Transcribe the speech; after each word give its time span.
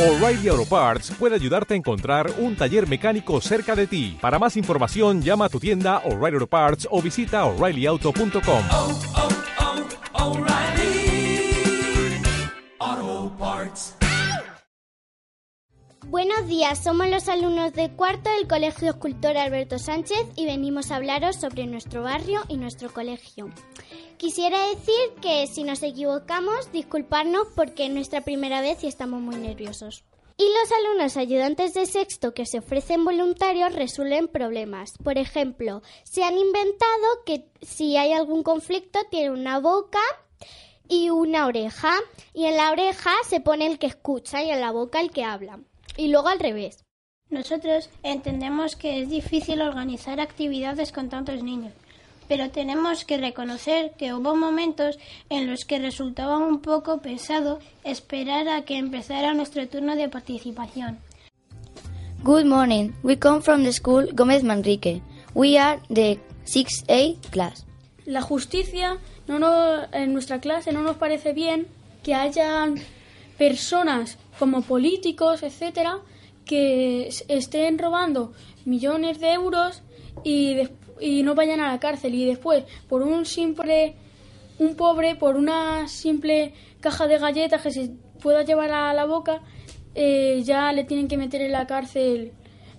O'Reilly 0.00 0.48
Auto 0.48 0.64
Parts 0.64 1.10
puede 1.18 1.34
ayudarte 1.34 1.74
a 1.74 1.76
encontrar 1.76 2.32
un 2.38 2.56
taller 2.56 2.88
mecánico 2.88 3.38
cerca 3.42 3.76
de 3.76 3.86
ti. 3.86 4.16
Para 4.18 4.38
más 4.38 4.56
información, 4.56 5.20
llama 5.20 5.44
a 5.44 5.48
tu 5.50 5.60
tienda 5.60 5.98
O'Reilly 6.06 6.36
Auto 6.36 6.46
Parts 6.46 6.88
o 6.90 7.02
visita 7.02 7.44
oreillyauto.com. 7.44 8.62
oh, 8.72 8.98
oh, 12.80 13.32
Parts. 13.38 13.94
Buenos 16.06 16.48
días, 16.48 16.82
somos 16.82 17.06
los 17.08 17.28
alumnos 17.28 17.74
de 17.74 17.90
cuarto 17.90 18.30
del 18.30 18.48
Colegio 18.48 18.88
Escultor 18.88 19.36
Alberto 19.36 19.78
Sánchez 19.78 20.26
y 20.34 20.46
venimos 20.46 20.90
a 20.90 20.96
hablaros 20.96 21.36
sobre 21.36 21.66
nuestro 21.66 22.02
barrio 22.04 22.40
y 22.48 22.56
nuestro 22.56 22.90
colegio. 22.90 23.50
Quisiera 24.20 24.66
decir 24.66 25.14
que 25.22 25.46
si 25.46 25.64
nos 25.64 25.82
equivocamos, 25.82 26.70
disculparnos 26.72 27.48
porque 27.56 27.86
es 27.86 27.90
nuestra 27.90 28.20
primera 28.20 28.60
vez 28.60 28.84
y 28.84 28.86
estamos 28.86 29.22
muy 29.22 29.36
nerviosos. 29.36 30.04
Y 30.36 30.44
los 30.44 30.70
alumnos 30.78 31.16
ayudantes 31.16 31.72
de 31.72 31.86
sexto 31.86 32.34
que 32.34 32.44
se 32.44 32.58
ofrecen 32.58 33.02
voluntarios 33.02 33.74
resuelven 33.74 34.28
problemas. 34.28 34.90
Por 35.02 35.16
ejemplo, 35.16 35.80
se 36.04 36.22
han 36.22 36.36
inventado 36.36 37.24
que 37.24 37.46
si 37.62 37.96
hay 37.96 38.12
algún 38.12 38.42
conflicto 38.42 38.98
tiene 39.10 39.30
una 39.30 39.58
boca 39.58 40.00
y 40.86 41.08
una 41.08 41.46
oreja. 41.46 41.94
Y 42.34 42.44
en 42.44 42.58
la 42.58 42.72
oreja 42.72 43.12
se 43.26 43.40
pone 43.40 43.66
el 43.66 43.78
que 43.78 43.86
escucha 43.86 44.42
y 44.42 44.50
en 44.50 44.60
la 44.60 44.70
boca 44.70 45.00
el 45.00 45.12
que 45.12 45.24
habla. 45.24 45.60
Y 45.96 46.08
luego 46.08 46.28
al 46.28 46.40
revés. 46.40 46.84
Nosotros 47.30 47.88
entendemos 48.02 48.76
que 48.76 49.00
es 49.00 49.08
difícil 49.08 49.62
organizar 49.62 50.20
actividades 50.20 50.92
con 50.92 51.08
tantos 51.08 51.42
niños, 51.42 51.72
pero 52.30 52.48
tenemos 52.50 53.04
que 53.04 53.18
reconocer 53.18 53.90
que 53.98 54.14
hubo 54.14 54.36
momentos 54.36 54.96
en 55.30 55.50
los 55.50 55.64
que 55.64 55.80
resultaba 55.80 56.38
un 56.38 56.60
poco 56.60 57.00
pesado 57.02 57.58
esperar 57.82 58.48
a 58.48 58.62
que 58.64 58.78
empezara 58.78 59.34
nuestro 59.34 59.66
turno 59.66 59.96
de 59.96 60.08
participación. 60.08 61.00
Good 62.22 62.44
morning. 62.44 62.92
We 63.02 63.18
come 63.18 63.40
from 63.42 63.64
the 63.64 63.72
school 63.72 64.10
Gómez 64.14 64.44
Manrique. 64.44 65.02
We 65.34 65.58
are 65.58 65.80
the 65.92 66.20
6A 66.44 67.16
class. 67.30 67.66
La 68.06 68.22
justicia 68.22 68.98
no 69.26 69.40
nos- 69.40 69.88
en 69.92 70.12
nuestra 70.12 70.38
clase 70.40 70.72
no 70.72 70.82
nos 70.82 70.98
parece 70.98 71.32
bien 71.32 71.66
que 72.04 72.14
haya 72.14 72.66
personas 73.38 74.18
como 74.38 74.62
políticos, 74.62 75.42
etcétera, 75.42 75.98
que 76.44 77.08
estén 77.28 77.76
robando 77.78 78.32
millones 78.64 79.18
de 79.18 79.32
euros 79.32 79.82
y, 80.22 80.54
des- 80.54 80.70
y 81.00 81.22
no 81.22 81.34
vayan 81.34 81.60
a 81.60 81.72
la 81.72 81.80
cárcel 81.80 82.14
y 82.14 82.26
después 82.26 82.64
por 82.88 83.02
un 83.02 83.24
simple 83.24 83.94
un 84.58 84.76
pobre 84.76 85.16
por 85.16 85.36
una 85.36 85.88
simple 85.88 86.52
caja 86.80 87.06
de 87.06 87.18
galletas 87.18 87.62
que 87.62 87.70
se 87.70 87.90
pueda 88.22 88.42
llevar 88.42 88.72
a 88.72 88.92
la 88.92 89.06
boca 89.06 89.42
eh, 89.94 90.42
ya 90.44 90.72
le 90.72 90.84
tienen 90.84 91.08
que 91.08 91.16
meter 91.16 91.42
en 91.42 91.52
la 91.52 91.66
cárcel 91.66 92.32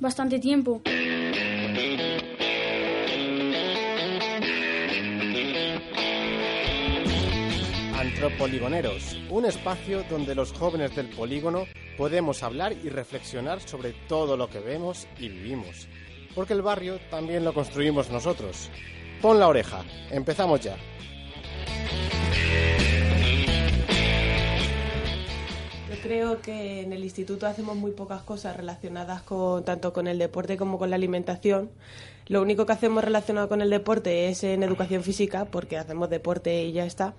bastante 0.00 0.38
tiempo. 0.38 0.82
Antropoligoneros, 7.98 9.16
un 9.30 9.44
espacio 9.44 10.02
donde 10.10 10.34
los 10.34 10.52
jóvenes 10.52 10.94
del 10.96 11.08
polígono 11.08 11.64
podemos 11.96 12.42
hablar 12.42 12.72
y 12.72 12.88
reflexionar 12.88 13.60
sobre 13.60 13.92
todo 14.08 14.36
lo 14.36 14.48
que 14.48 14.58
vemos 14.58 15.06
y 15.18 15.28
vivimos. 15.28 15.88
Porque 16.36 16.52
el 16.52 16.62
barrio 16.62 17.00
también 17.10 17.44
lo 17.44 17.54
construimos 17.54 18.10
nosotros. 18.10 18.70
Pon 19.22 19.40
la 19.40 19.48
oreja, 19.48 19.82
empezamos 20.10 20.60
ya. 20.60 20.76
Creo 26.02 26.40
que 26.40 26.82
en 26.82 26.92
el 26.92 27.04
instituto 27.04 27.46
hacemos 27.46 27.76
muy 27.76 27.92
pocas 27.92 28.22
cosas 28.22 28.56
relacionadas 28.56 29.22
con 29.22 29.64
tanto 29.64 29.92
con 29.92 30.06
el 30.06 30.18
deporte 30.18 30.56
como 30.56 30.78
con 30.78 30.90
la 30.90 30.96
alimentación. 30.96 31.70
Lo 32.28 32.42
único 32.42 32.66
que 32.66 32.72
hacemos 32.72 33.04
relacionado 33.04 33.48
con 33.48 33.60
el 33.60 33.70
deporte 33.70 34.28
es 34.28 34.42
en 34.42 34.62
educación 34.62 35.02
física, 35.02 35.44
porque 35.44 35.76
hacemos 35.76 36.10
deporte 36.10 36.64
y 36.64 36.72
ya 36.72 36.84
está. 36.84 37.14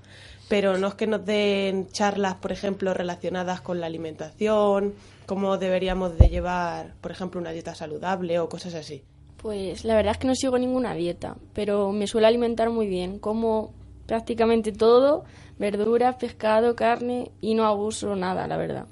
Pero 0.49 0.77
no 0.77 0.87
es 0.87 0.93
que 0.95 1.07
nos 1.07 1.25
den 1.25 1.87
charlas, 1.91 2.35
por 2.35 2.51
ejemplo, 2.51 2.93
relacionadas 2.93 3.61
con 3.61 3.79
la 3.79 3.85
alimentación, 3.85 4.93
cómo 5.25 5.57
deberíamos 5.57 6.17
de 6.17 6.29
llevar, 6.29 6.93
por 6.99 7.11
ejemplo, 7.11 7.39
una 7.39 7.51
dieta 7.51 7.75
saludable 7.75 8.39
o 8.39 8.49
cosas 8.49 8.73
así. 8.73 9.03
Pues 9.37 9.85
la 9.85 9.95
verdad 9.95 10.13
es 10.13 10.17
que 10.17 10.27
no 10.27 10.35
sigo 10.35 10.57
ninguna 10.57 10.93
dieta, 10.93 11.37
pero 11.53 11.91
me 11.91 12.07
suelo 12.07 12.27
alimentar 12.27 12.69
muy 12.69 12.87
bien. 12.87 13.19
Como 13.19 13.73
prácticamente 14.07 14.71
todo, 14.71 15.25
verduras, 15.59 16.15
pescado, 16.15 16.75
carne 16.75 17.31
y 17.41 17.53
no 17.53 17.65
abuso 17.65 18.15
nada, 18.15 18.47
la 18.47 18.57
verdad. 18.57 18.85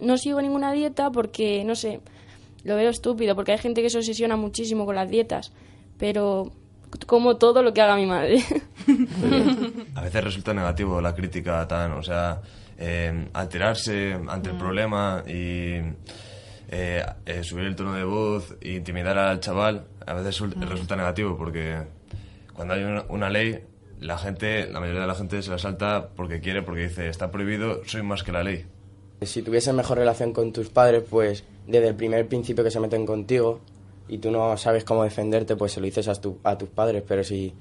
No 0.00 0.16
sigo 0.16 0.40
ninguna 0.42 0.72
dieta 0.72 1.10
porque, 1.10 1.62
no 1.64 1.74
sé, 1.74 2.00
lo 2.64 2.74
veo 2.76 2.90
estúpido, 2.90 3.34
porque 3.36 3.52
hay 3.52 3.58
gente 3.58 3.82
que 3.82 3.90
se 3.90 3.98
obsesiona 3.98 4.36
muchísimo 4.36 4.84
con 4.86 4.94
las 4.96 5.08
dietas, 5.10 5.52
pero 5.98 6.50
como 7.06 7.36
todo 7.36 7.62
lo 7.62 7.72
que 7.74 7.82
haga 7.82 7.96
mi 7.96 8.06
madre. 8.06 8.42
A 9.94 10.00
veces 10.02 10.24
resulta 10.24 10.54
negativo 10.54 11.00
la 11.00 11.14
crítica 11.14 11.66
tan, 11.68 11.92
o 11.92 12.02
sea, 12.02 12.40
eh, 12.78 13.28
alterarse 13.34 14.14
ante 14.28 14.50
el 14.50 14.56
problema 14.56 15.22
y 15.26 15.80
eh, 16.70 17.04
eh, 17.26 17.42
subir 17.42 17.64
el 17.64 17.74
tono 17.76 17.92
de 17.94 18.04
voz 18.04 18.56
e 18.60 18.74
intimidar 18.74 19.18
al 19.18 19.40
chaval, 19.40 19.86
a 20.06 20.14
veces 20.14 20.40
sul- 20.40 20.54
resulta 20.60 20.94
negativo 20.96 21.36
porque 21.36 21.82
cuando 22.54 22.74
hay 22.74 22.84
una, 22.84 23.04
una 23.08 23.28
ley, 23.30 23.58
la 24.00 24.18
gente, 24.18 24.68
la 24.70 24.80
mayoría 24.80 25.00
de 25.02 25.06
la 25.06 25.14
gente 25.14 25.42
se 25.42 25.50
la 25.50 25.58
salta 25.58 26.08
porque 26.16 26.40
quiere, 26.40 26.62
porque 26.62 26.82
dice, 26.88 27.08
está 27.08 27.30
prohibido, 27.30 27.80
soy 27.86 28.02
más 28.02 28.22
que 28.22 28.32
la 28.32 28.42
ley. 28.42 28.66
Si 29.22 29.42
tuvieses 29.42 29.74
mejor 29.74 29.98
relación 29.98 30.32
con 30.32 30.52
tus 30.52 30.68
padres, 30.68 31.02
pues 31.08 31.44
desde 31.66 31.88
el 31.88 31.94
primer 31.96 32.28
principio 32.28 32.62
que 32.64 32.70
se 32.70 32.80
meten 32.80 33.04
contigo 33.06 33.60
y 34.08 34.18
tú 34.18 34.30
no 34.30 34.56
sabes 34.56 34.84
cómo 34.84 35.02
defenderte, 35.04 35.56
pues 35.56 35.72
se 35.72 35.80
lo 35.80 35.86
dices 35.86 36.06
a, 36.08 36.14
tu- 36.20 36.38
a 36.44 36.56
tus 36.56 36.68
padres, 36.68 37.02
pero 37.06 37.24
si 37.24 37.52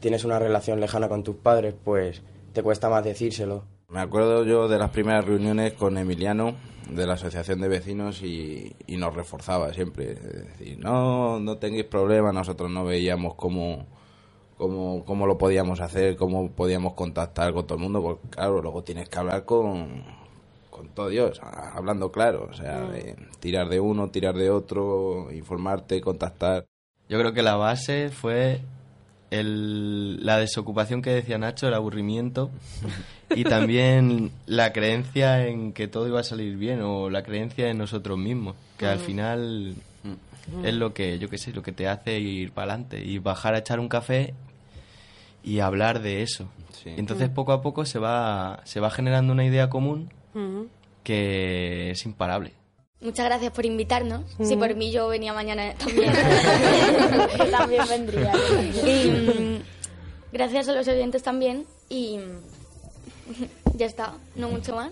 tienes 0.00 0.24
una 0.24 0.38
relación 0.38 0.78
lejana 0.80 1.08
con 1.08 1.22
tus 1.24 1.36
padres, 1.36 1.74
pues 1.84 2.22
te 2.52 2.62
cuesta 2.62 2.88
más 2.90 3.02
decírselo. 3.04 3.64
Me 3.88 4.00
acuerdo 4.00 4.44
yo 4.44 4.68
de 4.68 4.78
las 4.78 4.90
primeras 4.90 5.24
reuniones 5.24 5.72
con 5.72 5.96
Emiliano 5.96 6.54
de 6.90 7.06
la 7.06 7.14
Asociación 7.14 7.60
de 7.60 7.68
Vecinos 7.68 8.22
y, 8.22 8.74
y 8.86 8.96
nos 8.96 9.14
reforzaba 9.14 9.72
siempre. 9.72 10.12
Es 10.12 10.22
decir, 10.58 10.78
no, 10.78 11.40
no 11.40 11.56
tengáis 11.56 11.84
problemas, 11.86 12.34
nosotros 12.34 12.70
no 12.70 12.84
veíamos 12.84 13.34
cómo, 13.36 13.86
cómo, 14.56 15.04
cómo 15.04 15.26
lo 15.26 15.38
podíamos 15.38 15.80
hacer, 15.80 16.16
cómo 16.16 16.50
podíamos 16.50 16.94
contactar 16.94 17.52
con 17.52 17.66
todo 17.66 17.76
el 17.78 17.82
mundo, 17.84 18.02
porque 18.02 18.28
claro, 18.30 18.62
luego 18.62 18.82
tienes 18.82 19.08
que 19.08 19.18
hablar 19.18 19.44
con, 19.44 20.02
con 20.70 20.88
todo 20.88 21.08
Dios, 21.08 21.40
hablando 21.42 22.10
claro, 22.12 22.48
o 22.50 22.54
sea, 22.54 22.82
de 22.82 23.16
tirar 23.40 23.68
de 23.68 23.80
uno, 23.80 24.08
tirar 24.10 24.34
de 24.34 24.50
otro, 24.50 25.28
informarte, 25.32 26.00
contactar. 26.00 26.64
Yo 27.08 27.18
creo 27.18 27.32
que 27.32 27.42
la 27.42 27.56
base 27.56 28.08
fue 28.10 28.60
el- 29.30 30.24
la 30.24 30.38
desocupación 30.38 31.02
que 31.02 31.10
decía 31.10 31.38
Nacho, 31.38 31.66
el 31.68 31.74
aburrimiento 31.74 32.50
y 33.30 33.44
también 33.44 34.30
la 34.46 34.72
creencia 34.72 35.46
en 35.48 35.72
que 35.72 35.88
todo 35.88 36.06
iba 36.06 36.20
a 36.20 36.24
salir 36.24 36.56
bien 36.56 36.80
o 36.82 37.10
la 37.10 37.22
creencia 37.22 37.68
en 37.68 37.78
nosotros 37.78 38.18
mismos, 38.18 38.54
que 38.78 38.86
al 38.86 38.98
Mm. 38.98 39.02
final 39.02 39.74
es 40.64 40.74
lo 40.74 40.92
que, 40.94 41.18
yo 41.18 41.28
qué 41.28 41.38
sé, 41.38 41.52
lo 41.52 41.62
que 41.62 41.72
te 41.72 41.88
hace 41.88 42.18
ir 42.20 42.52
para 42.52 42.72
adelante 42.72 43.02
y 43.04 43.18
bajar 43.18 43.54
a 43.54 43.58
echar 43.58 43.80
un 43.80 43.88
café 43.88 44.34
y 45.42 45.60
hablar 45.60 46.00
de 46.02 46.22
eso. 46.22 46.48
Y 46.84 46.98
entonces 47.00 47.30
Mm. 47.30 47.34
poco 47.34 47.52
a 47.52 47.62
poco 47.62 47.84
se 47.84 47.98
va, 47.98 48.60
se 48.64 48.78
va 48.80 48.90
generando 48.90 49.32
una 49.32 49.44
idea 49.44 49.68
común 49.70 50.12
Ujú. 50.34 50.68
que 51.02 51.90
es 51.90 52.04
imparable. 52.04 52.52
Muchas 53.00 53.26
gracias 53.26 53.52
por 53.52 53.66
invitarnos. 53.66 54.22
Si 54.42 54.56
Mm. 54.56 54.58
por 54.58 54.74
mí 54.74 54.90
yo 54.92 55.08
venía 55.08 55.32
mañana 55.32 55.74
también. 55.74 56.12
También 57.50 57.82
vendría. 57.88 58.32
Y 58.86 59.10
mm, 59.10 59.62
gracias 60.32 60.68
a 60.68 60.72
los 60.72 60.86
oyentes 60.88 61.22
también. 61.22 61.66
Y 61.88 62.18
mm, 62.18 63.76
ya 63.76 63.86
está, 63.86 64.14
no 64.36 64.48
mucho 64.48 64.74
más. 64.74 64.90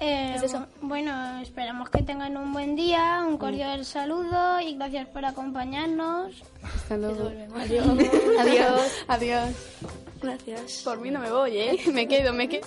Eh, 0.00 0.34
¿Es 0.36 0.42
eso? 0.44 0.66
Bueno, 0.80 1.40
esperamos 1.40 1.90
que 1.90 2.02
tengan 2.02 2.36
un 2.36 2.52
buen 2.52 2.76
día, 2.76 3.24
un 3.28 3.36
cordial 3.36 3.84
saludo 3.84 4.60
y 4.60 4.76
gracias 4.76 5.08
por 5.08 5.24
acompañarnos. 5.24 6.32
Hasta 6.62 6.96
luego. 6.96 7.30
Adiós. 7.56 7.86
Adiós. 8.38 9.04
Adiós. 9.08 9.50
Gracias. 10.22 10.82
Por 10.84 11.00
mí 11.00 11.10
no 11.10 11.20
me 11.20 11.30
voy, 11.30 11.56
¿eh? 11.56 11.78
Me 11.92 12.06
quedo, 12.06 12.32
me 12.32 12.48
quedo. 12.48 12.66